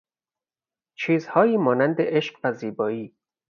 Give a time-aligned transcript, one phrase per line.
[0.95, 3.15] چیزهایی مانند عشق و زیبایی